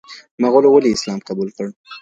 [0.41, 1.67] مغولو ولي اسلام قبول کړ؟